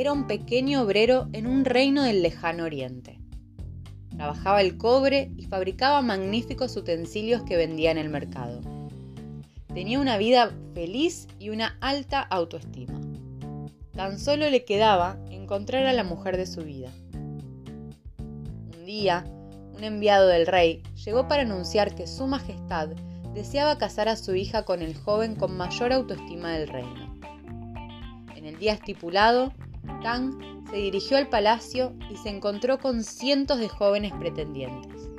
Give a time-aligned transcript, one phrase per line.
[0.00, 3.20] era un pequeño obrero en un reino del lejano oriente.
[4.16, 8.62] Trabajaba el cobre y fabricaba magníficos utensilios que vendía en el mercado.
[9.74, 12.98] Tenía una vida feliz y una alta autoestima.
[13.92, 16.88] Tan solo le quedaba encontrar a la mujer de su vida.
[17.12, 19.26] Un día,
[19.76, 22.88] un enviado del rey llegó para anunciar que Su Majestad
[23.34, 27.20] deseaba casar a su hija con el joven con mayor autoestima del reino.
[28.34, 29.52] En el día estipulado,
[30.02, 35.10] Tang se dirigió al palacio y se encontró con cientos de jóvenes pretendientes.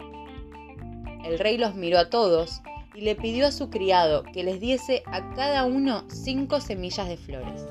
[1.24, 2.62] El rey los miró a todos
[2.96, 7.18] y le pidió a su criado que les diese a cada uno cinco semillas de
[7.18, 7.66] flores.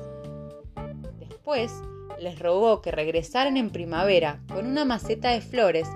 [1.19, 1.71] Después
[2.19, 5.87] les rogó que regresaran en primavera con una maceta de flores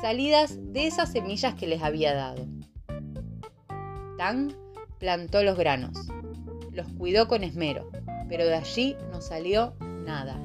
[0.00, 2.46] salidas de esas semillas que les había dado.
[4.18, 4.52] Tang
[4.98, 6.08] plantó los granos,
[6.72, 7.90] los cuidó con esmero,
[8.28, 9.74] pero de allí no salió
[10.04, 10.38] nada,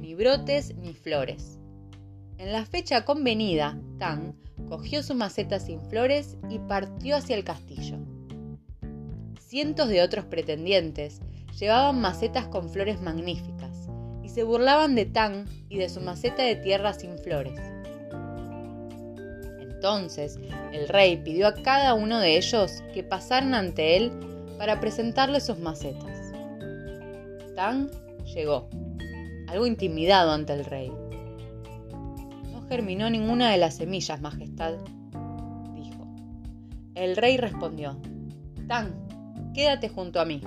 [0.00, 1.58] ni brotes ni flores.
[2.38, 4.34] En la fecha convenida, Tang
[4.68, 7.96] cogió su maceta sin flores y partió hacia el castillo.
[9.40, 11.20] Cientos de otros pretendientes
[11.58, 13.88] llevaban macetas con flores magníficas
[14.22, 17.58] y se burlaban de Tang y de su maceta de tierra sin flores.
[19.60, 20.38] Entonces
[20.72, 24.12] el rey pidió a cada uno de ellos que pasaran ante él
[24.58, 26.32] para presentarle sus macetas.
[27.54, 27.90] Tang
[28.24, 28.68] llegó,
[29.48, 30.92] algo intimidado ante el rey.
[32.52, 34.74] No germinó ninguna de las semillas, Majestad,
[35.74, 36.06] dijo.
[36.94, 38.00] El rey respondió,
[38.66, 38.92] Tang,
[39.54, 40.40] quédate junto a mí.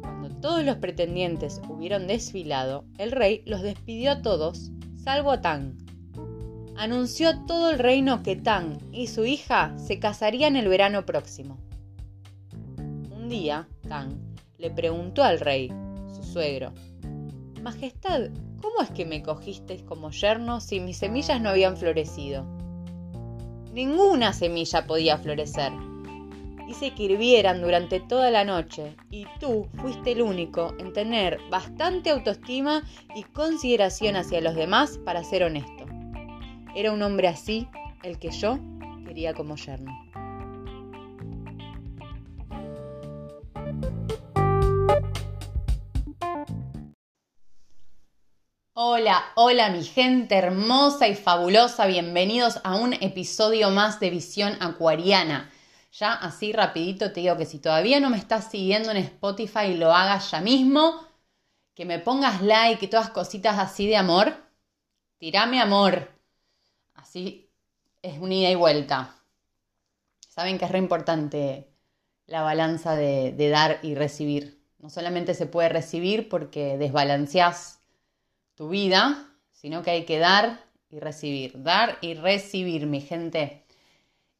[0.00, 5.76] Cuando todos los pretendientes hubieron desfilado, el rey los despidió a todos, salvo a Tang
[6.76, 11.58] anunció a todo el reino que Tang y su hija se casarían el verano próximo.
[12.78, 14.12] Un día, Tang
[14.58, 15.72] le preguntó al rey,
[16.14, 16.72] su suegro,
[17.66, 18.28] Majestad,
[18.62, 22.44] ¿cómo es que me cogisteis como yerno si mis semillas no habían florecido?
[23.72, 25.72] Ninguna semilla podía florecer.
[26.68, 32.10] Hice que hirvieran durante toda la noche y tú fuiste el único en tener bastante
[32.10, 32.84] autoestima
[33.16, 35.86] y consideración hacia los demás para ser honesto.
[36.76, 37.66] Era un hombre así
[38.04, 38.60] el que yo
[39.04, 40.05] quería como yerno.
[48.88, 55.50] Hola, hola mi gente hermosa y fabulosa, bienvenidos a un episodio más de Visión Acuariana.
[55.90, 59.92] Ya así rapidito te digo que si todavía no me estás siguiendo en Spotify, lo
[59.92, 61.04] hagas ya mismo,
[61.74, 64.36] que me pongas like y todas cositas así de amor.
[65.18, 66.08] Tirame amor,
[66.94, 67.50] Así
[68.02, 69.16] es un ida y vuelta.
[70.28, 71.72] Saben que es re importante
[72.26, 74.62] la balanza de, dar y recibir.
[74.78, 77.75] No solamente se puede recibir porque desbalanceás
[78.56, 81.62] tu vida, sino que hay que dar y recibir.
[81.62, 83.64] Dar y recibir, mi gente.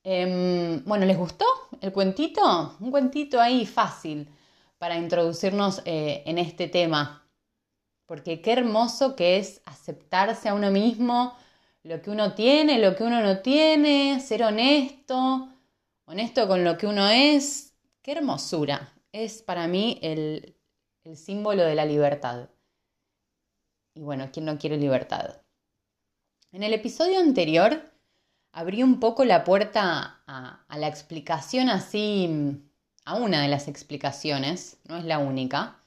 [0.02, 1.44] Em, bueno, ¿les gustó
[1.80, 2.76] el cuentito?
[2.80, 4.28] Un cuentito ahí fácil
[4.78, 7.24] para introducirnos eh, en este tema.
[8.06, 11.36] Porque qué hermoso que es aceptarse a uno mismo,
[11.82, 15.48] lo que uno tiene, lo que uno no tiene, ser honesto,
[16.04, 17.74] honesto con lo que uno es.
[18.02, 18.92] Qué hermosura.
[19.12, 20.56] Es para mí el,
[21.14, 22.48] símbolo de la libertad.
[23.96, 25.40] Y bueno, ¿quién no quiere libertad?
[26.52, 27.82] En el episodio anterior
[28.52, 32.60] abrí un poco la puerta a, la explicación así,
[33.06, 35.82] a una de las explicaciones, no es la única,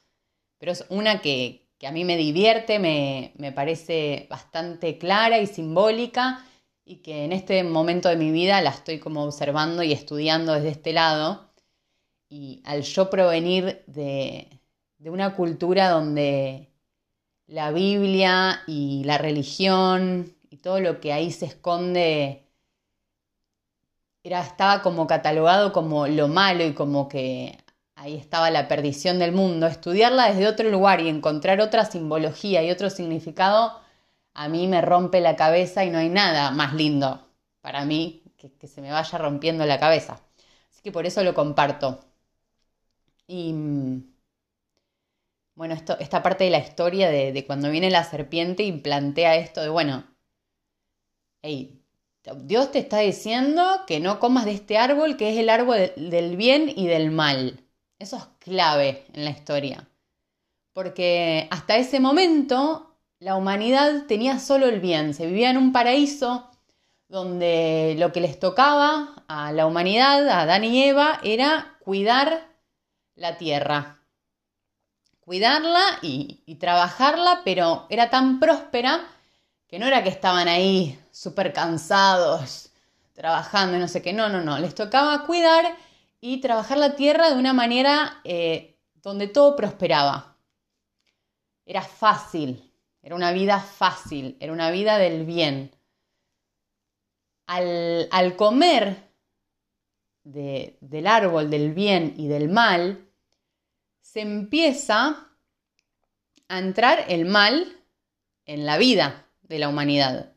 [0.58, 6.44] pero es una que, que a mí me divierte, me, parece bastante clara y simbólica
[6.84, 10.70] y que en este momento de mi vida la estoy como observando y estudiando desde
[10.70, 11.48] este lado.
[12.28, 14.48] Y al yo provenir de,
[14.98, 16.69] de una cultura donde
[17.50, 22.46] la Biblia y la religión y todo lo que ahí se esconde
[24.22, 27.58] era, estaba como catalogado como lo malo y como que
[27.96, 32.70] ahí estaba la perdición del mundo, estudiarla desde otro lugar y encontrar otra simbología y
[32.70, 33.80] otro significado,
[34.34, 37.26] a mí me rompe la cabeza y no hay nada más lindo
[37.60, 40.20] para mí que, se me vaya rompiendo la cabeza.
[40.70, 42.00] Así que por eso lo comparto.
[43.26, 44.09] Y mm,
[45.60, 49.68] bueno, esta parte de la historia de, cuando viene la serpiente y plantea esto de,
[49.68, 50.06] bueno,
[51.42, 51.82] hey,
[52.44, 56.38] Dios te está diciendo que no comas de este árbol que es el árbol del
[56.38, 57.62] bien y del mal.
[57.98, 59.86] Eso es clave en la historia.
[60.72, 66.50] Porque hasta ese momento la humanidad tenía solo el bien, se vivía en un paraíso
[67.06, 72.48] donde lo que les tocaba a la humanidad, a Adán y Eva, era cuidar
[73.14, 73.99] la tierra,
[75.30, 79.06] cuidarla y, trabajarla, pero era tan próspera
[79.68, 82.70] que no era que estaban ahí súper cansados,
[83.12, 85.76] trabajando y no sé qué, no, no, no, les tocaba cuidar
[86.20, 90.36] y trabajar la tierra de una manera eh, donde todo prosperaba.
[91.64, 92.68] Era fácil,
[93.00, 95.70] era una vida fácil, era una vida del bien.
[97.46, 99.12] Al, al comer
[100.24, 103.09] de, del árbol del bien y del mal,
[104.12, 105.28] se empieza
[106.48, 107.80] a entrar el mal
[108.44, 110.32] en la vida de la humanidad.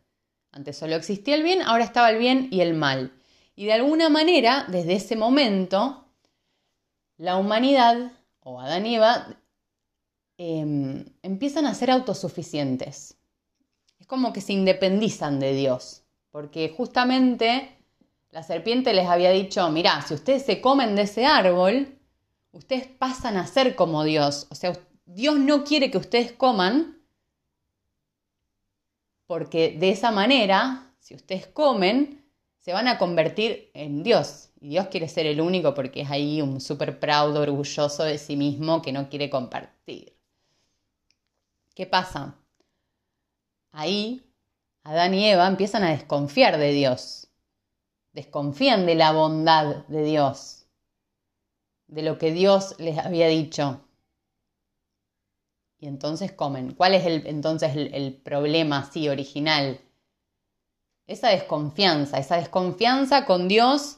[0.51, 3.11] Antes solo existía el bien, ahora estaba el bien y el mal.
[3.55, 6.05] Y de alguna manera, desde ese momento,
[7.17, 8.11] la humanidad,
[8.41, 9.39] o Adán y Eva,
[10.37, 13.17] em, empiezan a ser autosuficientes.
[13.99, 17.75] Es como que se independizan de Dios, porque justamente
[18.29, 21.97] la serpiente les había dicho, mirá, si ustedes se comen de ese árbol,
[22.53, 24.47] ustedes pasan a ser como Dios.
[24.49, 24.73] O sea,
[25.05, 27.01] Dios no quiere que ustedes coman,
[29.27, 32.23] porque de esa manera, si ustedes comen,
[32.61, 34.49] se van a convertir en Dios.
[34.61, 38.37] Y Dios quiere ser el único porque es ahí un súper proud, orgulloso de sí
[38.37, 40.15] mismo que no quiere compartir.
[41.75, 42.37] ¿Qué pasa?
[43.71, 44.33] Ahí
[44.83, 47.27] Adán y Eva empiezan a desconfiar de Dios.
[48.11, 50.62] Desconfían de la bondad de Dios,
[51.93, 53.81] de lo que Dios les había dicho.
[55.79, 56.73] Y entonces comen.
[56.73, 59.79] ¿Cuál es el, entonces el, problema así original?
[61.05, 63.97] esa desconfianza, esa desconfianza con Dios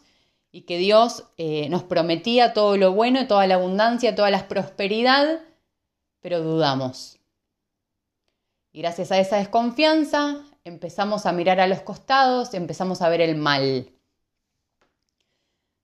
[0.52, 5.40] y que Dios eh, nos prometía todo lo bueno, toda la abundancia, toda la prosperidad,
[6.20, 7.20] pero dudamos.
[8.72, 13.36] Y gracias a esa desconfianza empezamos a mirar a los costados, empezamos a ver el
[13.36, 13.92] mal.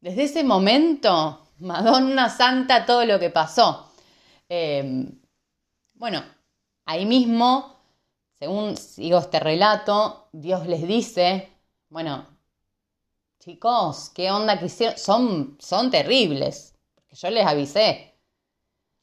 [0.01, 3.91] Desde ese momento, Madonna Santa, todo lo que pasó.
[4.49, 5.19] Em,
[5.95, 6.23] bueno,
[6.85, 7.81] ahí mismo
[8.41, 11.47] según sigo este relato, Dios les dice,
[11.89, 12.25] bueno,
[13.37, 14.97] chicos, ¿qué onda que hicieron?
[14.97, 18.15] Son, son terribles, porque yo les avisé.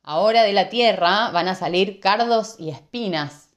[0.02, 3.50] Ahora de la tierra van a salir cardos y espinas.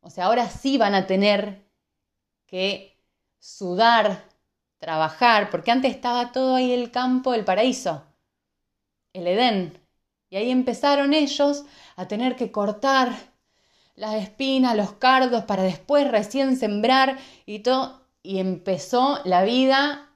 [0.00, 1.68] O sea, ahora sí van a tener
[2.46, 2.98] que
[3.38, 4.24] sudar,
[4.78, 8.04] trabajar, porque antes estaba todo ahí el campo, el paraíso,
[9.12, 9.80] el Edén.
[10.30, 11.64] Y ahí empezaron ellos
[11.96, 13.12] a tener que cortar
[13.94, 18.06] las espinas, los cardos, para después recién sembrar y todo.
[18.22, 20.08] Y empezó la vida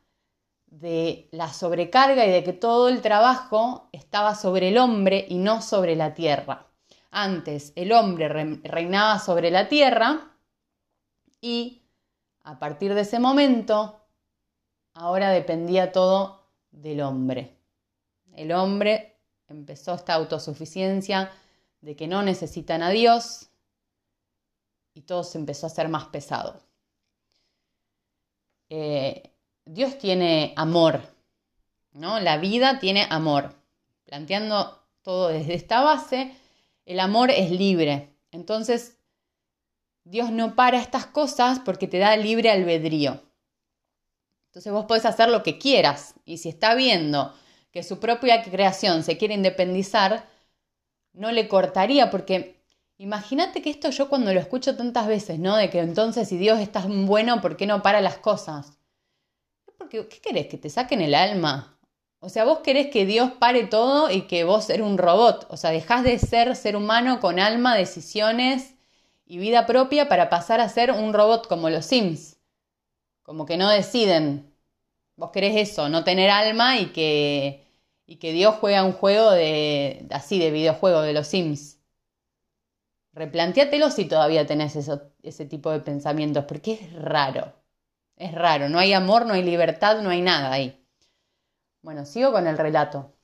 [0.67, 5.63] de la sobrecarga y de que todo el trabajo estaba sobre el hombre y no
[5.63, 6.67] sobre la tierra.
[7.11, 10.33] Antes el hombre reinaba sobre la tierra
[11.41, 11.83] y
[12.43, 14.02] a partir de ese momento
[14.95, 17.57] ahora dependía todo del hombre.
[18.35, 19.17] El hombre
[19.49, 21.31] empezó esta autosuficiencia
[21.81, 23.51] de que no necesitan a Dios,
[24.95, 26.61] y todo se empezó a hacer más pesado.
[28.69, 29.31] Eh,
[29.65, 31.03] Dios tiene amor,
[31.93, 32.21] ¿no?
[32.21, 33.55] La vida tiene amor.
[34.05, 36.35] Planteando todo desde esta base,
[36.85, 38.15] el amor es libre.
[38.31, 38.97] Entonces,
[40.05, 43.21] Dios no para estas cosas porque te da libre albedrío.
[44.53, 47.35] Entonces vos podés hacer lo que quieras y si está viendo
[47.71, 50.29] que su propia creación se quiere independizar,
[51.15, 52.63] no le cortaría porque
[53.03, 55.57] Imagínate que esto yo cuando lo escucho tantas veces, ¿no?
[55.57, 58.79] De que entonces si Dios es tan bueno, ¿por qué no para las cosas?
[59.77, 60.47] Porque, ¿qué querés?
[60.47, 61.81] ¿Que te saquen el alma?
[62.21, 65.49] O sea, vos querés que Dios pare todo y que vos eres un robot.
[65.51, 68.75] O sea, dejás de ser ser humano con alma, decisiones
[69.27, 72.37] y vida propia para pasar a ser un robot como los Sims.
[73.23, 74.53] Como que no deciden.
[75.17, 77.67] Vos querés eso, no tener alma y que,
[78.07, 81.79] y que Dios juega un juego de así de videojuego de los Sims.
[83.13, 87.53] Replantéatelo si todavía tenés ese tipo de pensamientos, porque es raro.
[88.17, 90.83] Es raro, no hay amor, no hay libertad, no hay nada ahí.
[91.83, 93.15] Bueno, sigo con el relato.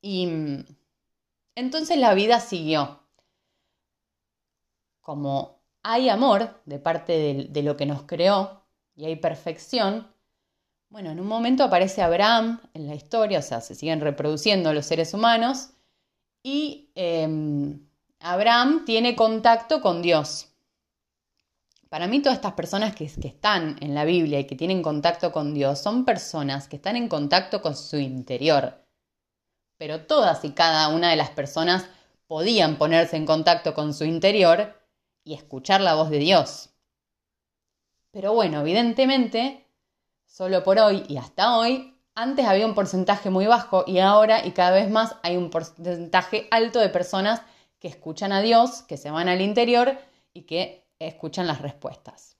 [0.00, 0.28] Y
[1.54, 3.00] entonces la vida siguió.
[5.00, 8.61] Como hay amor de parte de lo que nos creó
[8.94, 10.08] y hay perfección,
[10.88, 14.84] bueno, en un momento aparece Abraham en la historia, o sea, se siguen reproduciendo los
[14.84, 15.70] seres humanos
[16.42, 17.86] y em,
[18.20, 20.48] Abraham tiene contacto con Dios.
[21.88, 25.54] Para mí todas estas personas que, están en la Biblia y que tienen contacto con
[25.54, 28.82] Dios son personas que están en contacto con su interior.
[29.76, 31.86] Pero todas y cada una de las personas
[32.26, 34.74] podían ponerse en contacto con su interior
[35.24, 36.71] y escuchar la voz de Dios.
[38.12, 39.66] Pero bueno, evidentemente,
[40.26, 44.52] solo por hoy y hasta hoy, antes había un porcentaje muy bajo y ahora y
[44.52, 47.40] cada vez más hay un porcentaje alto de personas
[47.78, 49.98] que escuchan a Dios, que se van al interior
[50.34, 52.36] y que escuchan las respuestas.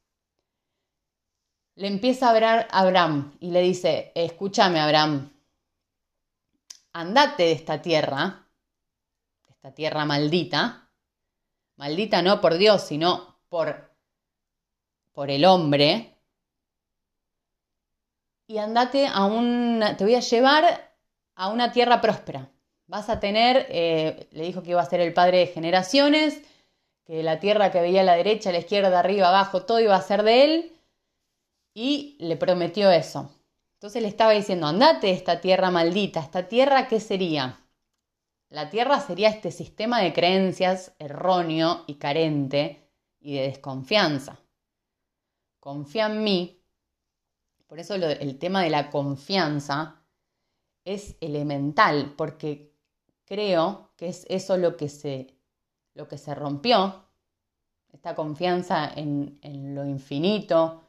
[1.74, 5.32] Le empieza a hablar Abraham y le dice, escúchame Abraham,
[6.92, 8.46] andate de esta tierra,
[9.46, 10.90] de esta tierra maldita,
[11.76, 13.91] maldita no por Dios, sino por,
[15.12, 16.12] por el hombre,
[18.52, 20.94] y andate a una, te voy a llevar
[21.34, 22.50] a una tierra próspera.
[22.86, 26.42] Vas a tener, eh, le dijo que iba a ser el padre de generaciones,
[27.06, 29.96] que la tierra que veía a la derecha, a la izquierda, arriba, abajo, todo iba
[29.96, 30.72] a ser de él,
[31.72, 33.30] y le prometió eso.
[33.76, 37.58] Entonces le estaba diciendo, andate de esta tierra maldita, esta tierra, ¿qué sería?
[38.50, 42.86] La tierra sería este sistema de creencias erróneo y carente
[43.18, 44.41] y de desconfianza.
[45.62, 46.62] Confía en mí
[47.72, 50.02] por eso el tema de la confianza
[50.84, 52.76] es elemental, porque
[53.24, 55.38] creo que es eso lo que se,
[55.94, 57.06] lo que se rompió,
[57.90, 59.38] esta confianza en,
[59.74, 60.82] lo infinito,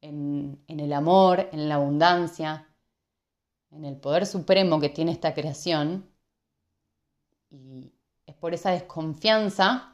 [0.00, 2.66] en, en el amor, en la abundancia,
[3.70, 6.08] en el poder supremo que tiene esta creación.
[7.50, 7.92] Y
[8.24, 9.91] es por esa desconfianza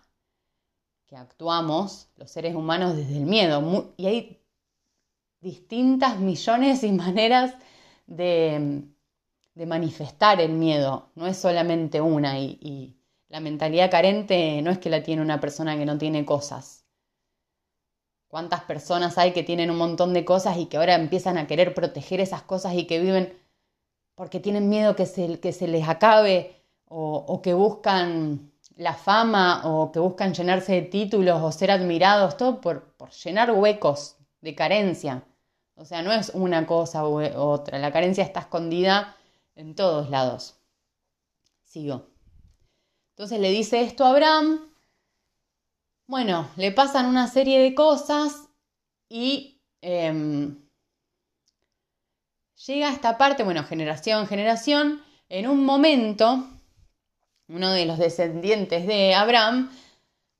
[1.08, 3.92] que actuamos los seres humanos desde el miedo.
[3.96, 4.42] Y hay
[5.40, 7.54] distintas millones y maneras
[8.06, 8.84] de,
[9.54, 12.94] manifestar el miedo, no es solamente una y,
[13.28, 16.86] la mentalidad carente no es que la tiene una persona que no tiene cosas.
[18.26, 21.74] ¿Cuántas personas hay que tienen un montón de cosas y que ahora empiezan a querer
[21.74, 23.38] proteger esas cosas y que viven
[24.14, 29.90] porque tienen miedo que se, que se les acabe o, que buscan la fama o
[29.90, 35.24] que buscan llenarse de títulos o ser admirados, todo por, por llenar huecos de carencia.
[35.74, 37.78] O sea, no es una cosa u otra.
[37.80, 39.16] La carencia está escondida
[39.56, 40.54] en todos lados.
[41.64, 42.06] Sigo.
[43.10, 44.72] Entonces le dice esto a Abraham.
[46.06, 48.48] Bueno, le pasan una serie de cosas
[49.08, 50.56] y em,
[52.64, 55.02] llega a esta parte, bueno, generación, generación.
[55.28, 56.46] En un momento,
[57.48, 59.70] uno de los descendientes de Abraham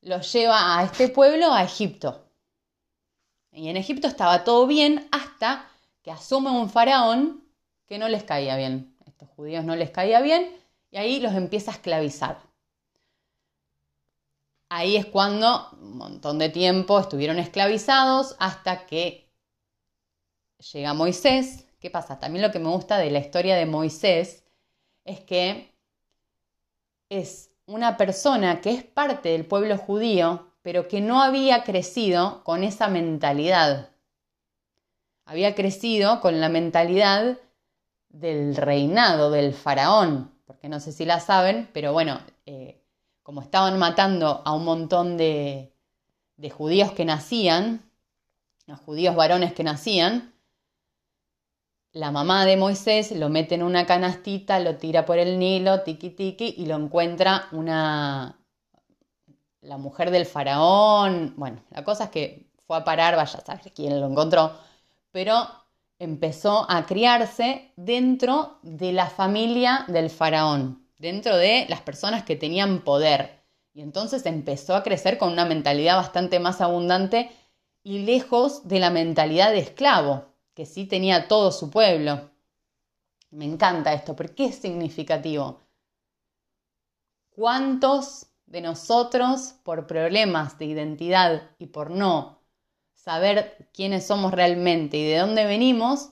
[0.03, 2.25] los lleva a este pueblo, a Egipto.
[3.53, 5.69] Y en Egipto estaba todo bien hasta
[6.03, 7.45] que asume un faraón
[7.87, 8.95] que no les caía bien.
[9.05, 10.55] A estos judíos no les caía bien
[10.91, 12.39] y ahí los empieza a esclavizar.
[14.69, 19.33] Ahí es cuando un montón de tiempo estuvieron esclavizados hasta que
[20.73, 21.65] llega Moisés.
[21.81, 22.19] ¿Qué pasa?
[22.19, 24.45] También lo que me gusta de la historia de Moisés
[25.05, 25.73] es que
[27.09, 32.65] es una persona que es parte del pueblo judío, pero que no había crecido con
[32.65, 33.91] esa mentalidad.
[35.25, 37.39] Había crecido con la mentalidad
[38.09, 42.83] del reinado, del faraón, porque no sé si la saben, pero bueno, eh,
[43.23, 45.75] como estaban matando a un montón de,
[46.37, 47.83] de judíos que nacían,
[48.67, 50.33] a judíos varones que nacían,
[51.93, 56.11] la mamá de Moisés lo mete en una canastita, lo tira por el Nilo, tiki
[56.11, 58.39] tiki, y lo encuentra una,
[59.61, 61.35] la mujer del faraón.
[61.37, 64.53] Bueno, la cosa es que fue a parar, vaya a saber quién lo encontró,
[65.11, 65.49] pero
[65.99, 72.81] empezó a criarse dentro de la familia del faraón, dentro de las personas que tenían
[72.83, 73.43] poder.
[73.73, 77.31] Y entonces empezó a crecer con una mentalidad bastante más abundante
[77.83, 80.27] y lejos de la mentalidad de esclavo,
[80.59, 82.33] que sí tenía todo su pueblo.
[83.31, 85.61] Me encanta esto, porque es significativo.
[87.31, 92.41] ¿Cuántos de nosotros por problemas de identidad y por no
[92.93, 96.11] saber quiénes somos realmente y de dónde venimos,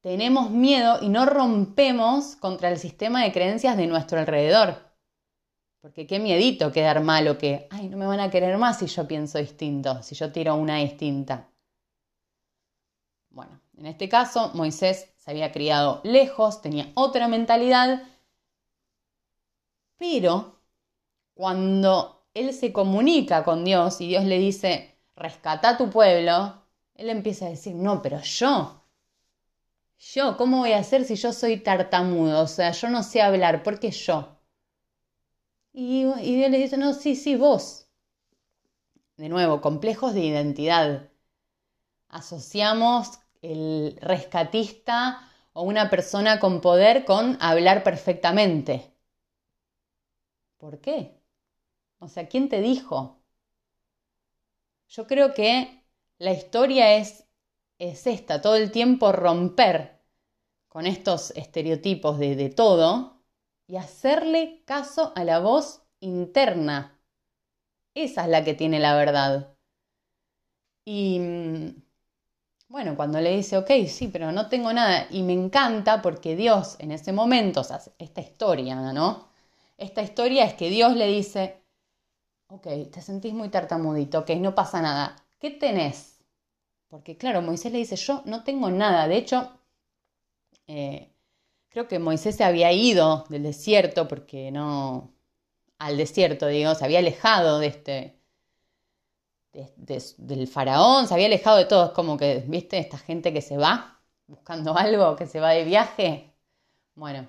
[0.00, 4.76] tenemos miedo y no rompemos contra el sistema de creencias de nuestro alrededor.
[5.82, 8.86] Porque qué miedito quedar mal o que, ay, no me van a querer más si
[8.86, 11.50] yo pienso distinto, si yo tiro una distinta.
[13.30, 18.02] Bueno, en este caso, Moisés se había criado lejos, tenía otra mentalidad,
[19.96, 20.60] pero
[21.34, 26.62] cuando él se comunica con Dios y Dios le dice, rescata a tu pueblo,
[26.94, 28.84] él empieza a decir, no, pero yo,
[29.98, 32.42] yo, ¿cómo voy a hacer si yo soy tartamudo?
[32.42, 34.38] O sea, yo no sé hablar, ¿por qué yo?
[35.72, 37.88] Y, y Dios le dice, no, sí, sí, vos.
[39.18, 41.10] De nuevo, complejos de identidad.
[42.08, 48.92] Asociamos el rescatista o una persona con poder con hablar perfectamente.
[50.58, 51.20] ¿Por qué?
[51.98, 53.20] O sea, ¿quién te dijo?
[54.88, 55.84] Yo creo que
[56.18, 57.26] la historia es,
[57.78, 60.00] es esta, todo el tiempo romper
[60.68, 63.22] con estos estereotipos de, de todo
[63.66, 66.98] y hacerle caso a la voz interna.
[67.94, 69.56] Esa es la que tiene la verdad.
[70.84, 71.82] Y mm,
[72.68, 76.76] bueno, cuando le dice, ok, sí, pero no tengo nada, y me encanta porque Dios
[76.80, 79.28] en ese momento, o sea, esta historia, ¿no?
[79.78, 81.62] Esta historia es que Dios le dice,
[82.48, 86.20] ok, te sentís muy tartamudito, ok, no pasa nada, ¿qué tenés?
[86.88, 89.52] Porque claro, Moisés le dice, yo no tengo nada, de hecho,
[90.66, 91.12] eh,
[91.70, 95.14] creo que Moisés se había ido del desierto porque no,
[95.78, 98.17] al desierto, digo, se había alejado de este,
[99.76, 101.86] del faraón, se había alejado de todo.
[101.86, 102.78] Es como que, ¿viste?
[102.78, 106.32] Esta gente que se va buscando algo, que se va de viaje.
[106.94, 107.28] Bueno.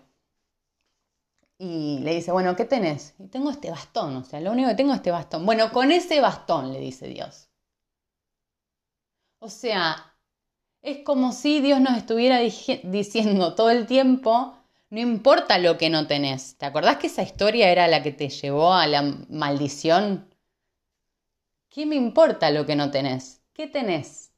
[1.57, 3.15] Y le dice, bueno, ¿qué tenés?
[3.19, 5.45] Y tengo este bastón, o sea, lo único que tengo es este bastón.
[5.45, 7.49] Bueno, con ese bastón, le dice Dios.
[9.39, 10.15] O sea,
[10.81, 14.55] es como si Dios nos estuviera diciendo todo el tiempo,
[14.89, 16.55] no importa lo que no tenés.
[16.57, 20.28] ¿Te acordás que esa historia era la que te llevó a la maldición
[21.69, 23.41] ¿Qué me importa lo que no tenés?
[23.53, 24.31] ¿Qué tenés?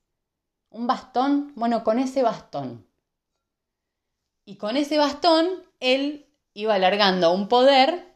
[0.70, 1.54] ¿Un bastón?
[1.56, 2.86] Bueno, con ese bastón.
[4.46, 5.48] Y con ese bastón
[5.80, 8.16] él iba alargando un poder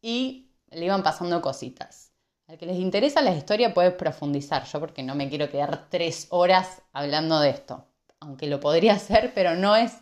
[0.00, 2.12] y le iban pasando cositas.
[2.46, 6.26] Al que les interesa la historia puede profundizar, yo porque no me quiero quedar tres
[6.30, 7.86] horas hablando de esto,
[8.20, 9.92] aunque lo podría hacer, pero no es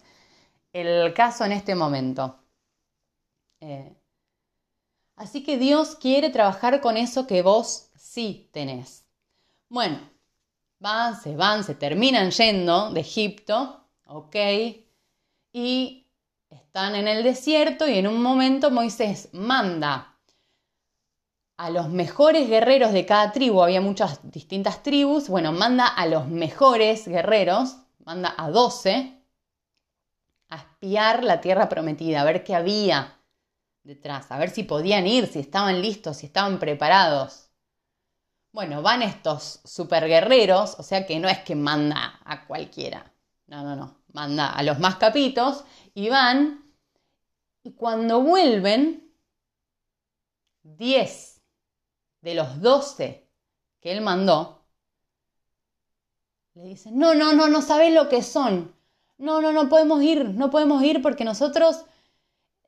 [0.73, 2.41] el caso en este momento.
[3.61, 3.97] Eh,
[5.15, 9.07] así que Dios quiere trabajar con eso que vos sí tenés.
[9.71, 9.99] Bueno,
[10.79, 14.37] van, se van, se terminan yendo de Egipto, ¿ok?
[15.53, 16.07] Y
[16.51, 20.19] están en el desierto y en un momento Moisés manda
[21.57, 26.29] a los mejores guerreros de cada tribu, había muchas distintas tribus, bueno, manda a los
[26.29, 29.23] mejores guerreros, manda a 12
[30.51, 33.19] a espiar la tierra prometida, a ver qué había
[33.85, 37.52] detrás, a ver si podían ir, si estaban listos, si estaban preparados.
[38.53, 43.11] Bueno, van estos super guerreros, o sea que no es que manda a cualquiera.
[43.47, 44.03] No, no, no.
[44.13, 46.63] Manda a los más capitos y van.
[47.63, 49.11] Y cuando vuelven,
[50.63, 51.43] 10
[52.21, 53.29] de los 12
[53.81, 54.67] que él mandó,
[56.55, 58.75] le dicen, no, no, no, no sabes lo que son.
[59.17, 61.87] No, no, no podemos ir, no podemos ir porque nosotros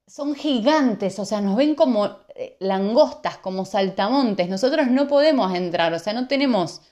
[0.07, 4.49] son gigantes, o sea, nos ven como eh, langostas, como saltamontes.
[4.49, 6.83] Nosotros no podemos entrar, o sea, no tenemos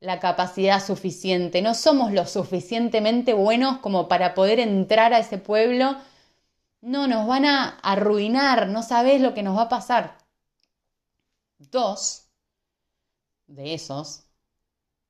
[0.00, 5.96] la capacidad suficiente, no somos lo suficientemente buenos como para poder entrar a ese pueblo.
[6.82, 10.18] No, nos van a arruinar, no sabes lo que nos va a pasar.
[11.58, 12.28] Dos
[13.46, 14.24] de esos,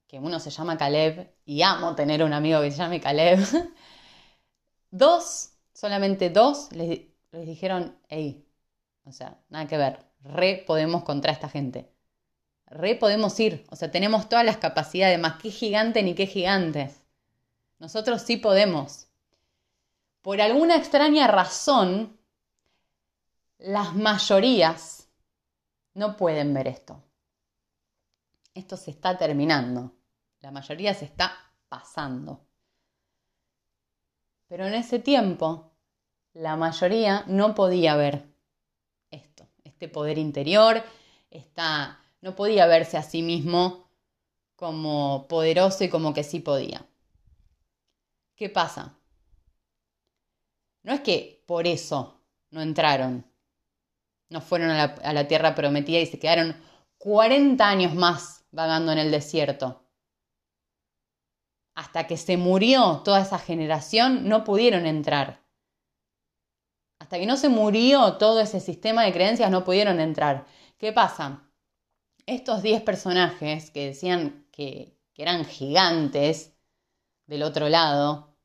[0.06, 3.40] que uno se llama Caleb, y amo tener un amigo que se llame Caleb,
[4.90, 8.46] dos, solamente dos, les, les dijeron, hey,
[9.04, 11.90] o sea, nada que ver, re podemos contra esta gente.
[12.66, 17.04] Re podemos ir, o sea, tenemos todas las capacidades, más que gigante ni qué gigantes.
[17.78, 19.08] Nosotros sí podemos.
[20.22, 22.16] Por alguna extraña razón,
[23.58, 25.08] las mayorías
[25.94, 27.02] no pueden ver esto.
[28.54, 29.92] Esto se está terminando.
[30.40, 31.32] La mayoría se está
[31.68, 32.46] pasando.
[34.48, 35.71] Pero en ese tiempo
[36.34, 38.24] la mayoría no podía ver
[39.10, 40.82] esto, este poder interior,
[42.22, 43.90] no podía verse a sí mismo
[44.56, 46.86] como poderoso y como que sí podía.
[48.36, 48.96] ¿Qué pasa?
[50.84, 53.24] No es que por eso no entraron,
[54.30, 56.56] no fueron a la, a la tierra prometida y se quedaron
[56.98, 59.82] 40 años más vagando en el desierto.
[61.74, 65.41] Hasta que se murió toda esa generación, no pudieron entrar.
[67.02, 70.46] Hasta que no se murió todo ese sistema de creencias no pudieron entrar.
[70.78, 71.42] ¿Qué pasa?
[72.26, 76.52] Estos 10 personajes que decían que, eran gigantes
[77.26, 78.36] del otro lado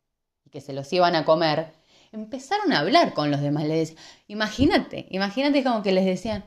[0.43, 1.73] y que se los iban a comer,
[2.11, 3.65] empezaron a hablar con los demás.
[3.65, 3.95] Les
[4.27, 6.43] imagínate, imagínate como que les decían,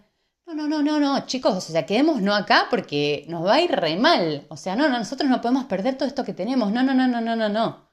[0.46, 3.70] no, no, no, no, no, chicos, o sea, quedémonos acá porque nos va a ir
[3.70, 4.46] re mal.
[4.48, 6.72] O sea, no, no, nosotros no podemos perder todo esto que tenemos.
[6.72, 7.90] No, no, no, no, no, no, no.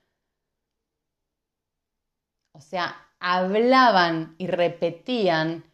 [2.53, 5.65] O sea, hablaban y repetían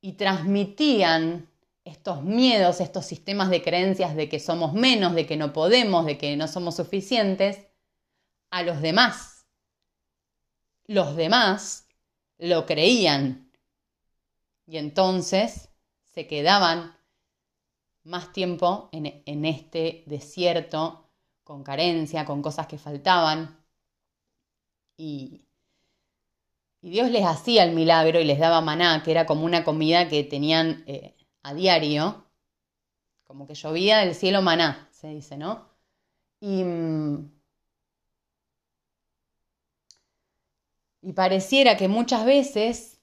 [0.00, 1.50] y transmitían
[1.84, 6.18] estos miedos, estos sistemas de creencias de que somos menos, de que no podemos, de
[6.18, 7.66] que no somos suficientes,
[8.50, 9.46] a los demás.
[10.86, 11.88] Los demás
[12.38, 13.50] lo creían
[14.66, 15.68] y entonces
[16.12, 16.96] se quedaban
[18.04, 21.08] más tiempo en, este desierto,
[21.44, 23.64] con carencia, con cosas que faltaban,
[24.96, 25.45] y,
[26.82, 30.24] Dios les hacía el milagro y les daba maná, que era como una comida que
[30.24, 32.26] tenían eh, a diario,
[33.24, 35.68] como que llovía del cielo maná, se dice, ¿no?
[36.40, 36.62] Y,
[41.02, 42.96] y pareciera que muchas veces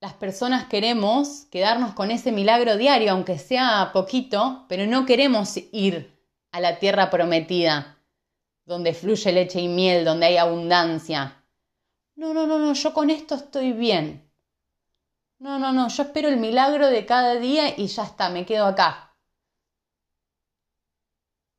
[0.00, 6.18] las personas queremos quedarnos con ese milagro diario, aunque sea poquito, pero no queremos ir
[6.52, 7.98] a la tierra prometida,
[8.64, 11.39] donde fluye leche y miel, donde hay abundancia.
[12.20, 14.30] No, no, no, no, yo con esto estoy bien.
[15.38, 18.66] No, no, no, yo espero el milagro de cada día y ya está, me quedo
[18.66, 19.16] acá.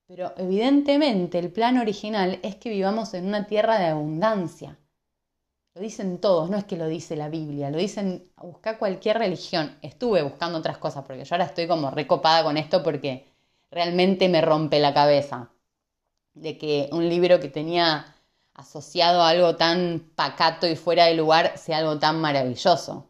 [0.06, 4.78] Pero evidentemente el plan original es que vivamos en una tierra de abundancia.
[5.74, 9.80] Lo dicen todos, no es que lo dice la Biblia, lo dicen, busca cualquier religión.
[9.82, 13.26] Estuve buscando otras cosas porque yo ahora estoy como recopada con esto porque
[13.72, 15.50] realmente me rompe la cabeza.
[16.34, 18.16] De que un libro que tenía
[18.54, 23.08] asociado a algo tan pacato y fuera de lugar sea algo tan maravilloso.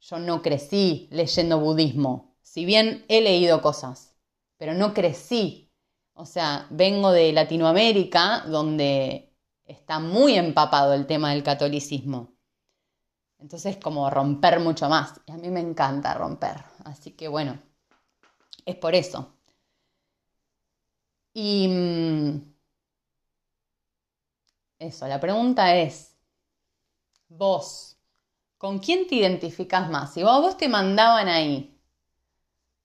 [0.00, 4.16] Yo no crecí leyendo budismo, si bien he leído cosas,
[4.56, 5.70] pero no crecí.
[6.14, 9.32] O sea, vengo de Latinoamérica, donde
[9.64, 12.34] está muy empapado el tema del catolicismo.
[13.38, 15.20] Entonces, como romper mucho más.
[15.26, 16.62] Y a mí me encanta romper.
[16.84, 17.58] Así que bueno,
[18.66, 19.34] es por eso.
[21.32, 22.49] Y mm,
[24.80, 26.16] eso, la pregunta es,
[27.28, 27.98] vos,
[28.58, 30.14] ¿con quién te identificas más?
[30.14, 31.78] Si vos, vos te mandaban ahí,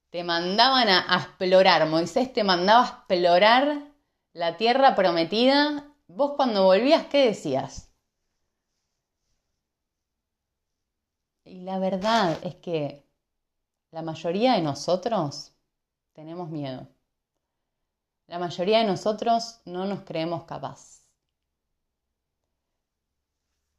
[0.10, 3.91] te mandaban a, a explorar, Moisés te mandaba a explorar
[4.34, 7.89] la tierra prometida, vos cuando volvías, ¿qué decías?
[11.45, 13.08] Y la verdad es que
[13.91, 15.53] la mayoría de nosotros
[16.12, 16.89] tenemos miedo.
[18.27, 21.05] La mayoría de nosotros no nos creemos capaz.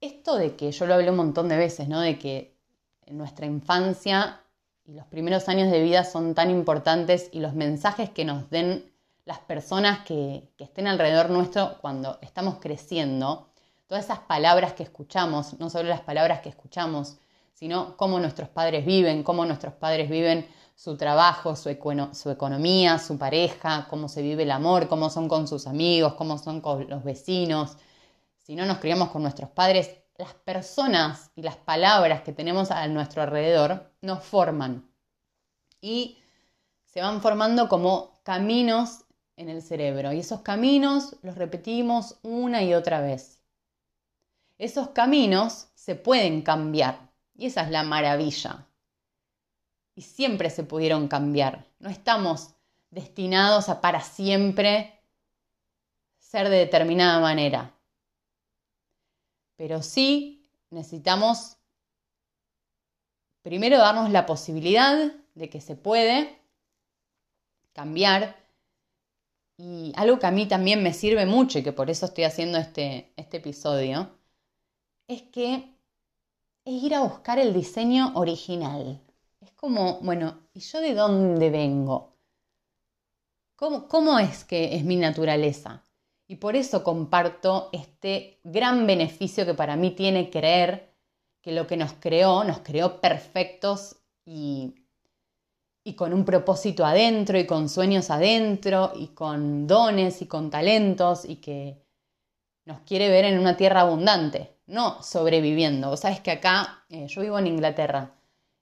[0.01, 2.01] Esto de que yo lo hablé un montón de veces, ¿no?
[2.01, 2.57] De que
[3.07, 4.41] en nuestra infancia
[4.85, 8.93] y los primeros años de vida son tan importantes y los mensajes que nos den
[9.25, 13.49] las personas que, que estén alrededor nuestro cuando estamos creciendo,
[13.89, 17.17] todas esas palabras que escuchamos, no solo las palabras que escuchamos,
[17.53, 23.87] sino cómo nuestros padres viven, cómo nuestros padres viven su trabajo, su, economía, su pareja,
[23.89, 27.79] cómo se vive el amor, cómo son con sus amigos, cómo son con los vecinos.
[28.47, 32.87] Si no nos criamos con nuestros padres, las personas y las palabras que tenemos a
[32.87, 34.89] nuestro alrededor nos forman
[35.81, 36.23] y
[36.85, 39.05] se van formando como caminos
[39.35, 43.43] en el cerebro y esos caminos los repetimos una y otra vez.
[44.59, 48.69] Esos caminos se pueden cambiar y esa es la maravilla
[49.97, 51.67] y siempre se pudieron cambiar.
[51.81, 52.55] No estamos
[52.91, 55.03] destinados a para siempre
[56.21, 57.76] ser de determinada manera.
[59.57, 61.57] Pero sí necesitamos
[63.42, 66.40] primero darnos la posibilidad de que se puede
[67.73, 68.37] cambiar.
[69.57, 72.59] Y algo que a mí también me sirve mucho y que por eso estoy haciendo
[72.59, 74.11] este, este episodio,
[75.09, 75.77] es que
[76.64, 79.01] es ir a buscar el diseño original.
[79.40, 82.16] Es como, bueno, ¿y yo de dónde vengo?
[83.55, 85.86] ¿Cómo, ¿Cómo es que es mi naturaleza?
[86.29, 90.95] Y por eso comparto este gran beneficio que para mí tiene creer
[91.41, 94.75] que lo que nos creó, nos creó perfectos y,
[95.85, 101.25] y con un propósito adentro y con sueños adentro y con dones y con talentos
[101.25, 101.87] y que
[102.65, 105.91] nos quiere ver en una tierra abundante, no sobreviviendo.
[105.91, 108.17] Vos sabes que acá, eh, yo vivo en Inglaterra,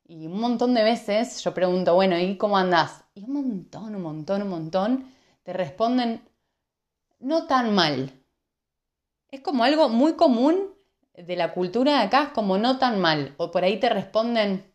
[0.07, 3.05] y un montón de veces yo pregunto, bueno, ¿y cómo andás?
[3.15, 6.23] Y un montón, un montón, un montón te responden,
[7.25, 8.13] no tan mal.
[9.31, 10.75] Es como algo muy común
[11.15, 13.35] de la cultura de acá, es como no tan mal.
[13.39, 14.73] O por ahí te responden,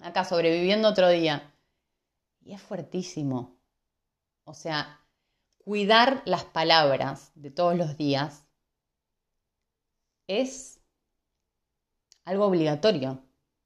[0.00, 1.54] acá sobreviviendo otro día.
[2.40, 3.58] Y es fuertísimo.
[4.44, 5.00] O sea,
[5.58, 8.46] cuidar las palabras de todos los días
[10.26, 10.80] es
[12.24, 13.22] algo obligatorio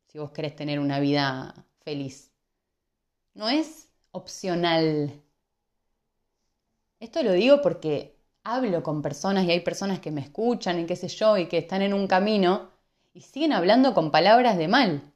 [0.09, 2.33] si vos querés tener una vida feliz.
[3.35, 5.23] No es opcional.
[7.01, 10.95] Esto lo digo porque hablo con personas y hay personas que me escuchan y qué
[10.95, 12.71] sé yo y que están en un camino
[13.13, 15.13] y siguen hablando con palabras de mal.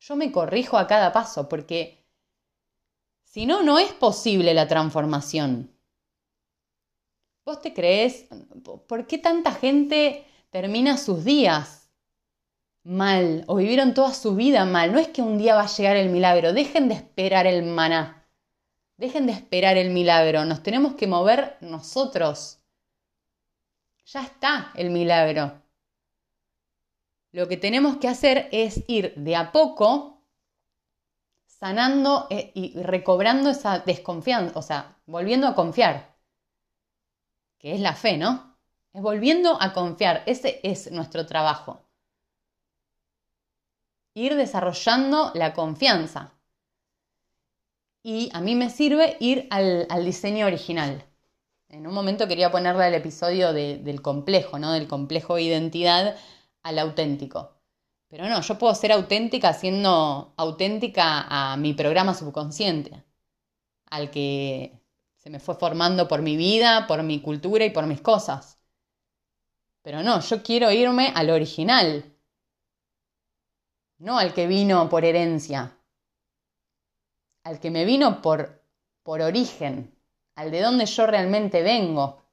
[0.00, 2.04] Yo me corrijo a cada paso porque
[3.24, 5.72] si no, no es posible la transformación.
[7.44, 8.26] ¿Vos te crees?
[8.86, 11.86] ¿Por qué tanta gente termina sus días
[12.86, 14.92] mal o vivieron toda su vida mal.
[14.92, 16.52] No es que un día va a llegar el milagro.
[16.52, 18.15] Dejen de esperar el maná.
[18.96, 20.44] Dejen de esperar el milagro.
[20.44, 22.58] Nos tenemos que mover nosotros.
[24.06, 25.60] ya está el milagro.
[27.32, 30.22] Lo que tenemos que hacer es ir de a poco
[31.46, 36.14] sanando eh, y recobrando esa desconfianza, o sea, volviendo a confiar,
[37.58, 38.56] que es la fe, ¿no?
[38.92, 41.80] Es volviendo a confiar, ese es nuestro trabajo.
[44.14, 46.32] Ir desarrollando la confianza.
[48.08, 51.04] Y a mí me sirve ir al, diseño original.
[51.68, 54.70] En un momento quería ponerle al episodio del complejo, ¿no?
[54.70, 56.16] Del complejo de identidad
[56.62, 57.56] al auténtico.
[58.06, 63.02] Pero no, yo puedo ser auténtica siendo auténtica a mi programa subconsciente,
[63.90, 64.80] al que
[65.16, 68.60] se me fue formando por mi vida, por mi cultura y por mis cosas.
[69.82, 72.04] Pero no, yo quiero irme al original,
[73.98, 75.75] no al que vino por herencia,
[77.46, 78.60] al que me vino por,
[79.04, 79.96] por origen,
[80.34, 82.24] al de donde yo realmente vengo.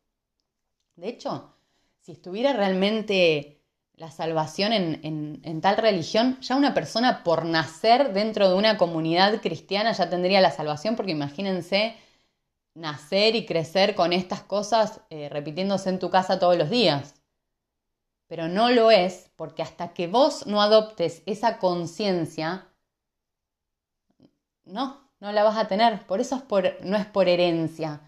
[0.95, 1.53] De hecho,
[1.99, 3.61] si estuviera realmente
[3.93, 9.91] la salvación en, tal religión, ya una persona por nacer dentro de una comunidad cristiana
[9.91, 11.95] ya tendría la salvación, porque imagínense
[12.73, 17.13] nacer y crecer con estas cosas eh, repitiéndose en tu casa todos los días.
[18.25, 22.67] Pero no lo es, porque hasta que vos no adoptes esa conciencia,
[24.65, 26.05] no, no la vas a tener.
[26.05, 28.01] Por eso es por, no es por herencia.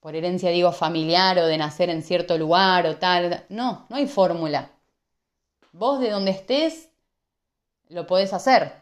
[0.00, 3.44] Por herencia digo familiar o de nacer en cierto lugar o tal.
[3.50, 4.70] No, no hay fórmula.
[5.72, 6.88] Vos de donde estés,
[7.90, 8.72] lo podés hacer.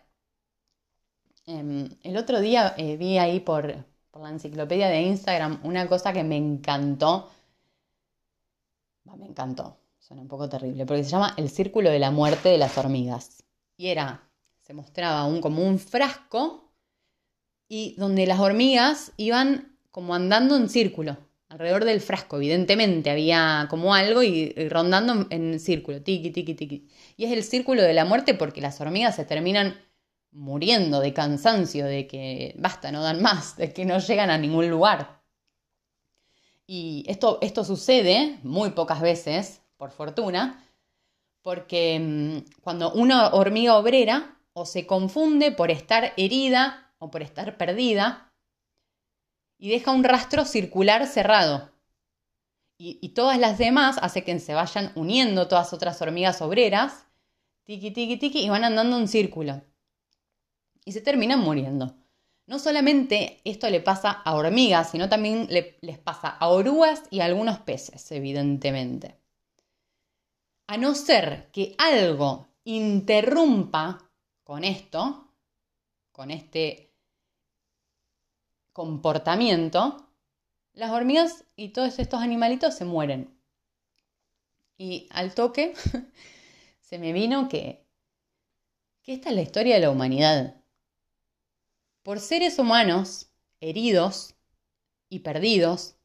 [1.47, 3.75] Em, el otro día eh, vi ahí por,
[4.14, 7.29] la enciclopedia de Instagram una cosa que me encantó.
[9.16, 12.59] me encantó, suena un poco terrible, porque se llama El Círculo de la Muerte de
[12.59, 13.42] las Hormigas.
[13.77, 14.23] Y era,
[14.62, 16.67] se mostraba un, como un frasco
[17.68, 21.16] y donde las hormigas iban como andando en círculo
[21.48, 26.88] alrededor del frasco, evidentemente había como algo y, rondando en, círculo, tiki, tiki, tiki.
[27.16, 29.81] Y es el círculo de la muerte porque las hormigas se terminan
[30.31, 34.68] muriendo de cansancio, de que basta, no dan más, de que no llegan a ningún
[34.68, 35.22] lugar.
[36.66, 40.62] Y esto, esto sucede muy pocas veces, por fortuna,
[41.40, 47.56] porque mm, cuando una hormiga obrera o se confunde por estar herida o por estar
[47.56, 48.28] perdida,
[49.58, 51.72] y deja un rastro circular cerrado.
[52.80, 57.06] Y, todas las demás hace que se vayan uniendo todas otras hormigas obreras,
[57.64, 59.62] tiki, tiki, tiki, y van andando en círculo.
[60.84, 61.96] Y se terminan muriendo.
[62.46, 67.24] No solamente esto le pasa a hormigas, sino también les pasa a orugas y a
[67.24, 69.18] algunos peces, evidentemente.
[70.68, 74.08] A no ser que algo interrumpa
[74.44, 75.34] con esto,
[76.12, 76.88] con este
[78.72, 80.09] comportamiento,
[80.72, 83.37] las hormigas y todos estos animalitos se mueren.
[84.76, 85.74] Y al toque
[86.81, 87.85] se me vino que,
[89.02, 90.62] que esta es la historia de la humanidad.
[92.02, 94.35] Por seres humanos heridos
[95.09, 95.96] y perdidos,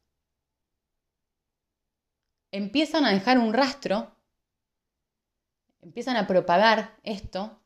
[2.50, 4.14] empiezan a dejar un rastro,
[5.82, 7.60] empiezan a propagar esto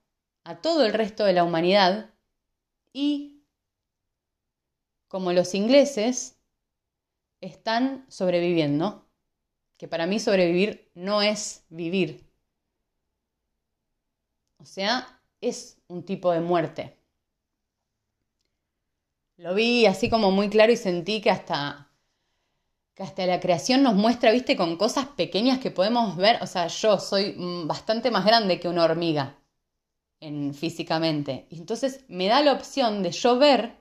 [0.44, 2.10] a todo el resto de la humanidad
[2.92, 3.37] y
[5.08, 6.36] como los ingleses
[7.40, 9.06] están sobreviviendo,
[9.76, 12.28] que para mí sobrevivir no es vivir.
[14.58, 16.96] O sea, es un tipo de muerte.
[19.36, 21.90] Lo vi así como muy claro y sentí que hasta,
[22.94, 26.42] que hasta la creación nos muestra, viste, con cosas pequeñas que podemos ver.
[26.42, 29.38] O sea, yo soy mm, bastante más grande que una hormiga
[30.20, 31.46] en, físicamente.
[31.50, 33.76] Y entonces me da la opción de yo ver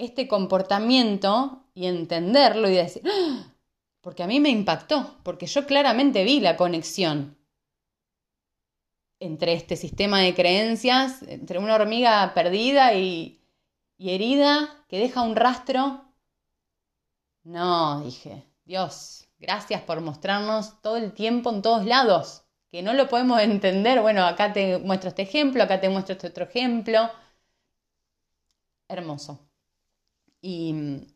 [0.00, 3.52] este comportamiento y entenderlo y decir, ¡Ah!
[4.00, 7.36] porque a mí me impactó, porque yo claramente vi la conexión
[9.20, 13.42] entre este sistema de creencias, entre una hormiga perdida y,
[13.98, 16.06] y herida que deja un rastro.
[17.42, 23.08] No, dije, Dios, gracias por mostrarnos todo el tiempo en todos lados, que no lo
[23.08, 24.00] podemos entender.
[24.00, 27.10] Bueno, acá te muestro este ejemplo, acá te muestro este otro ejemplo.
[28.88, 29.49] Hermoso.
[30.40, 31.06] Y mm,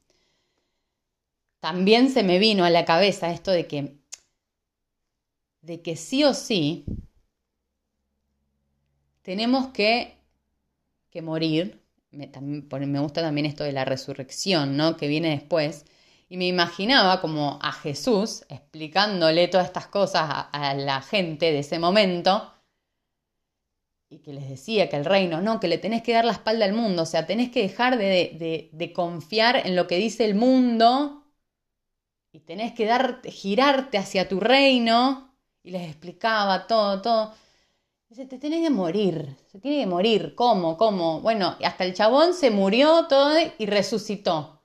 [1.61, 3.97] también se me vino a la cabeza esto de que,
[5.63, 6.85] de que sí o sí
[9.23, 10.19] tenemos que,
[11.11, 11.81] que morir.
[12.11, 12.31] Me,
[12.87, 14.97] me, gusta también esto de la resurrección, ¿no?
[14.97, 15.85] Que viene después.
[16.29, 21.79] Y me imaginaba como a Jesús explicándole todas estas cosas a la gente de ese
[21.79, 22.54] momento
[24.15, 26.65] y que les decía que el reino, no, que le tenés que dar la espalda
[26.65, 31.25] al mundo, o sea, tenés que dejar de, confiar en lo que dice el mundo
[32.33, 32.89] y tenés que
[33.31, 35.33] girarte hacia tu reino.
[35.63, 37.35] Y les explicaba todo, todo.
[38.09, 40.35] Dice, te tenés que morir, se tiene que morir.
[40.35, 40.77] ¿Cómo?
[40.77, 41.21] ¿Cómo?
[41.21, 44.61] Bueno, hasta el chabón se murió todo y resucitó.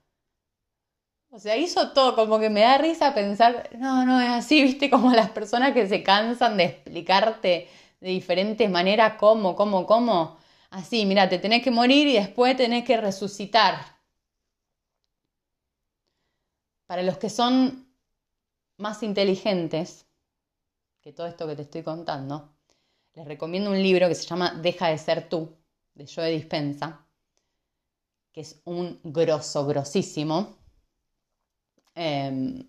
[1.31, 4.89] O sea, hizo todo, como que me da risa pensar, no, no es así, viste,
[4.89, 7.67] como las personas que se cansan de explicarte
[7.99, 10.37] de diferentes maneras cómo, cómo, cómo.
[10.69, 13.99] Así, mira, te tenés que morir y después tenés que resucitar.
[16.85, 17.87] Para los que son
[18.77, 20.07] más inteligentes
[21.01, 22.53] que todo esto que te estoy contando,
[23.13, 25.57] les recomiendo un libro que se llama Deja de ser tú,
[25.93, 27.05] de Joe Dispensa,
[28.31, 30.57] que es un grosso, grosísimo,
[31.95, 32.67] em,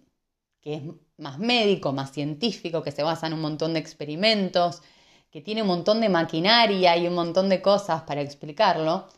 [0.60, 0.82] que es
[1.18, 4.82] más médico, más científico, que se basa en un montón de experimentos,
[5.30, 9.08] que tiene un montón de maquinaria y un montón de cosas para explicarlo.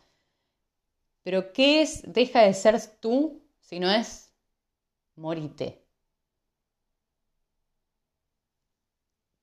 [1.23, 4.33] Pero ¿qué es deja de ser tú si no es
[5.17, 5.83] morite.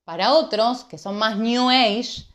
[0.04, 2.26] Para otros, que son más New Age,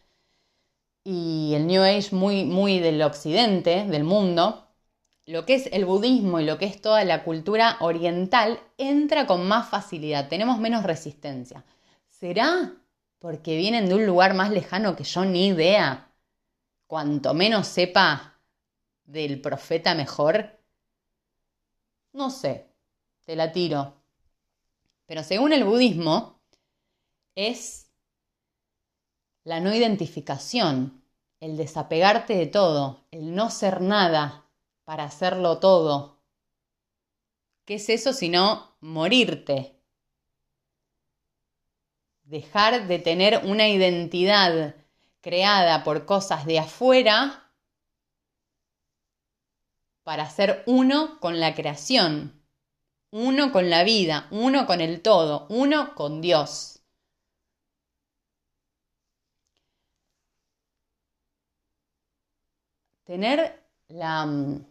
[1.03, 4.69] y el New Age muy, muy del occidente, del mundo,
[5.27, 9.47] lo que es el budismo y lo que es toda la cultura oriental entra con
[9.47, 11.65] más facilidad, tenemos menos resistencia.
[12.09, 12.73] ¿Será
[13.25, 16.13] porque vienen de un lugar más lejano que yo ni idea?
[16.87, 18.39] Cuanto menos sepa
[19.07, 20.61] del profeta mejor.
[22.13, 22.69] No sé,
[23.25, 23.95] te la tiro.
[25.07, 26.39] Pero según el budismo,
[27.35, 27.91] es
[29.45, 31.03] la no identificación,
[31.41, 34.51] el desapegarte de todo, el no ser nada
[34.85, 36.19] para hacerlo todo.
[37.65, 39.81] ¿Qué es eso sino morirte?
[42.35, 44.75] Dejar de tener una identidad
[45.21, 47.51] creada por cosas de afuera
[50.03, 52.45] para ser uno con la creación
[53.15, 56.81] uno con la vida, uno con el todo, uno con Dios.
[63.05, 64.67] Tener la, mm,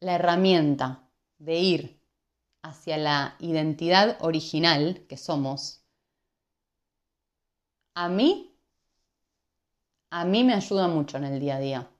[0.00, 1.97] la herramienta de ir
[2.62, 5.84] hacia la identidad original que somos,
[7.94, 8.54] a mí,
[10.10, 11.90] a mí me ayuda mucho en el día a día.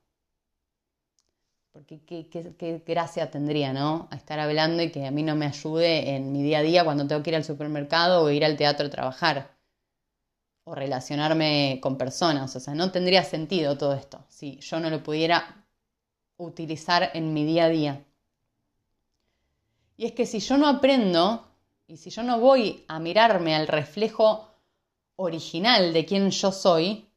[1.73, 4.09] Porque qué, gracia tendría, ¿no?
[4.11, 6.85] A estar hablando y que a mí no me ayude en mi día a día
[6.85, 9.57] cuando tengo que ir al supermercado o ir al teatro a trabajar.
[10.64, 12.55] O relacionarme con personas.
[12.55, 15.66] O sea, no tendría sentido todo esto si yo no lo pudiera
[16.37, 18.08] utilizar en mi día a día.
[19.98, 21.44] Y es que si yo no aprendo
[21.88, 24.48] y si yo no voy a mirarme al reflejo
[25.16, 27.11] original de quién yo soy,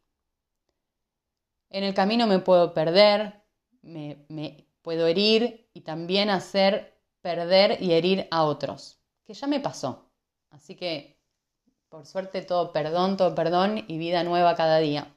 [1.70, 3.44] en el camino me puedo perder,
[3.84, 10.10] me, puedo herir y también hacer perder y herir a otros, que ya me pasó.
[10.50, 11.20] Así que,
[11.88, 15.16] por suerte, todo perdón, todo perdón y vida nueva cada día.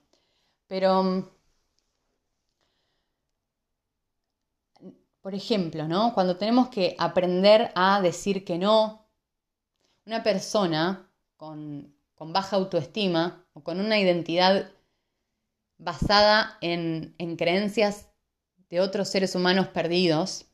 [0.66, 1.33] Pero,
[5.24, 6.12] por ejemplo, ¿no?
[6.12, 9.08] Cuando tenemos que aprender a decir que no,
[10.04, 14.70] una persona con, con baja autoestima o con una identidad
[15.78, 18.10] basada en, en creencias
[18.68, 20.44] de otros seres humanos perdidos,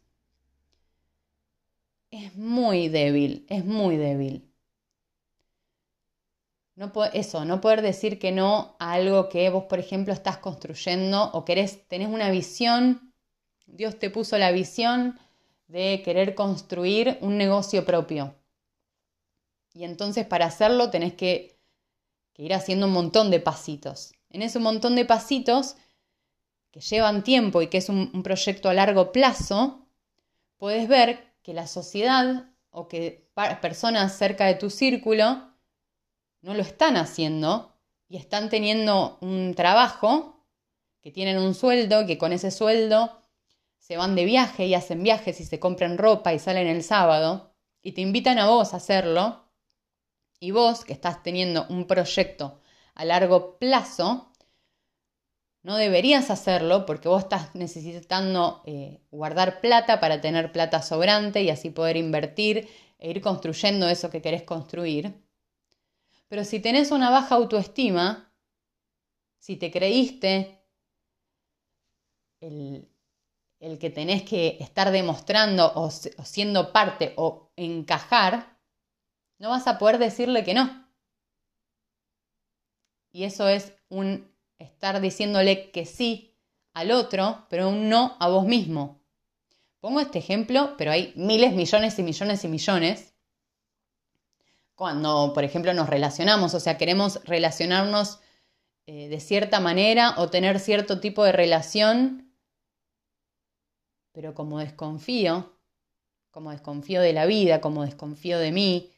[2.12, 4.54] es muy débil, es muy débil.
[6.76, 11.28] No eso, no poder decir que no a algo que vos, por ejemplo, estás construyendo
[11.32, 13.09] o querés, tenés una visión,
[13.72, 15.18] Dios te puso la visión
[15.68, 18.34] de querer construir un negocio propio.
[19.72, 21.58] Y entonces para hacerlo tenés que,
[22.32, 24.12] que ir haciendo un montón de pasitos.
[24.30, 25.76] En ese montón de pasitos
[26.70, 29.86] que llevan tiempo y que es un, proyecto a largo plazo,
[30.56, 33.28] puedes ver que la sociedad o que
[33.60, 35.52] personas cerca de tu círculo
[36.42, 37.76] no lo están haciendo
[38.08, 40.36] y están teniendo un trabajo,
[41.00, 43.19] que tienen un sueldo, que con ese sueldo
[43.90, 47.56] se van de viaje y hacen viajes y se compran ropa y salen el sábado
[47.82, 49.50] y te invitan a vos a hacerlo
[50.38, 52.60] y vos que estás teniendo un proyecto
[52.94, 54.30] a largo plazo,
[55.64, 61.50] no deberías hacerlo porque vos estás necesitando eh, guardar plata para tener plata sobrante y
[61.50, 62.68] así poder invertir
[63.00, 65.20] e ir construyendo eso que querés construir.
[66.28, 68.32] Pero si tenés una baja autoestima,
[69.40, 70.62] si te creíste
[72.38, 72.88] el,
[73.60, 78.58] que tenés que estar demostrando o siendo parte o encajar,
[79.38, 80.88] no vas a poder decirle que no.
[83.12, 86.38] Y eso es un estar diciéndole que sí
[86.72, 89.02] al otro, pero un no a vos mismo.
[89.80, 93.14] Pongo este ejemplo, pero hay miles, millones y millones y millones.
[94.74, 98.20] Cuando, por ejemplo, nos relacionamos, o sea, queremos relacionarnos
[98.86, 102.29] eh, de cierta manera o tener cierto tipo de relación,
[104.12, 105.52] pero como desconfío,
[106.30, 108.92] como desconfío de la vida, como desconfío de mí,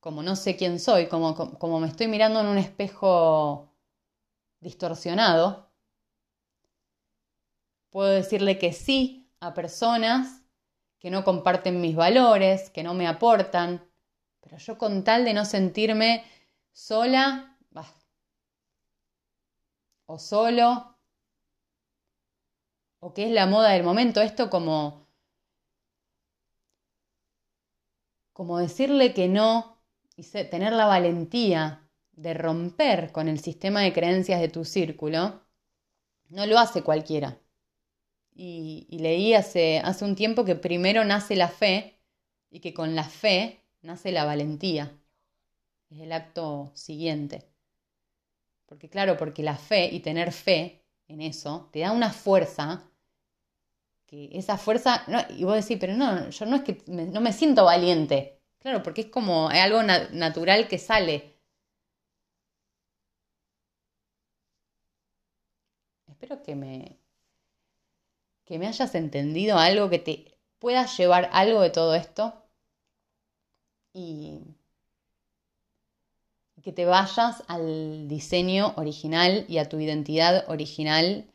[0.00, 3.72] como no sé quién soy, como, como me estoy mirando en un espejo
[4.60, 5.70] distorsionado,
[7.90, 10.42] puedo decirle que sí a personas
[10.98, 13.86] que no comparten mis valores, que no me aportan,
[14.40, 16.24] pero yo con tal de no sentirme
[16.72, 17.54] sola
[20.06, 20.93] o solo,
[23.06, 25.06] o que es la moda del momento, esto como,
[28.32, 29.76] como decirle que no
[30.16, 35.42] y tener la valentía de romper con el sistema de creencias de tu círculo,
[36.30, 37.38] no lo hace cualquiera.
[38.34, 42.00] Y, leí hace, hace un tiempo que primero nace la fe
[42.48, 44.98] y que con la fe nace la valentía.
[45.90, 47.44] Es el acto siguiente.
[48.64, 52.90] Porque claro, porque la fe y tener fe en eso te da una fuerza
[54.32, 55.04] esa fuerza,
[55.36, 58.34] y vos decís, pero no, yo no es que no me siento valiente,
[58.64, 61.34] Claro, porque es como algo natural que sale.
[66.08, 66.98] Espero que me,
[68.46, 72.42] que me hayas entendido algo, que te puedas llevar algo de todo esto
[73.92, 74.40] y
[76.62, 81.26] que te vayas al diseño original y a tu identidad original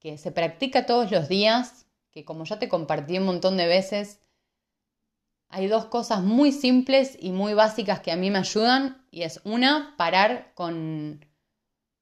[0.00, 1.81] que se practica todos los días,
[2.12, 4.20] que como ya te compartí un montón de veces,
[5.48, 9.40] hay dos cosas muy simples y muy básicas que a mí me ayudan y es
[9.44, 11.26] una, parar con,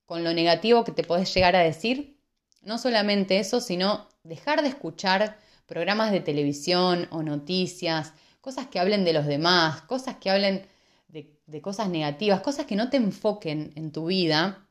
[0.06, 2.16] con lo negativo que te podés llegar a decir.
[2.62, 9.04] No solamente eso, sino dejar de escuchar programas de televisión o noticias, cosas que hablen
[9.04, 10.66] de los demás, cosas que hablen
[11.08, 14.66] de, de cosas negativas, cosas que no te enfoquen en tu vida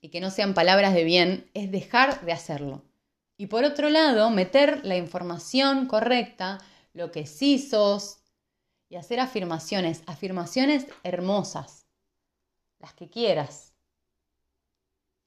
[0.00, 2.87] y que no sean palabras de bien, es dejar de hacerlo.
[3.40, 6.58] Y por otro lado, meter la información correcta
[6.92, 8.18] lo que sí sos
[8.88, 11.86] y hacer afirmaciones, afirmaciones hermosas,
[12.80, 13.74] las que quieras.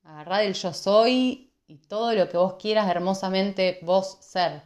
[0.04, 4.62] Agarrar el yo soy y todo lo que vos quieras hermosamente vos ser.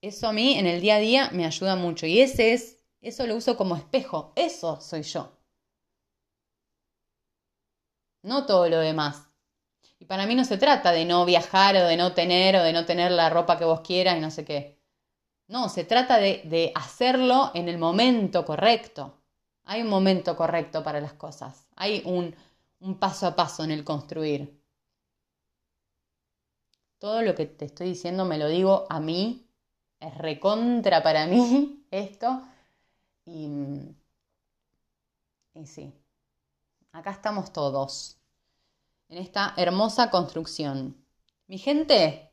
[0.00, 3.26] Eso a mí en el día a día me ayuda mucho y ese es, eso
[3.26, 5.36] lo uso como espejo, eso soy yo.
[8.22, 9.33] No todo lo demás.
[10.04, 12.74] Y para mí no se trata de no viajar o de no tener o de
[12.74, 14.78] no tener la ropa que vos quieras y no sé qué.
[15.48, 19.22] No, se trata de, hacerlo en el momento correcto.
[19.64, 21.68] Hay un momento correcto para las cosas.
[21.76, 22.36] Hay un,
[22.98, 24.62] paso a paso en el construir.
[26.98, 29.48] Todo lo que te estoy diciendo me lo digo a mí.
[30.00, 32.42] Es recontra para mí esto.
[33.24, 33.48] Y,
[35.54, 35.94] y sí,
[36.92, 38.18] acá estamos todos
[39.14, 41.06] en esta hermosa construcción.
[41.46, 42.32] Mi gente,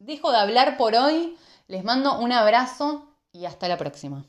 [0.00, 1.36] dejo de hablar por hoy,
[1.68, 4.26] les mando un abrazo y hasta la próxima.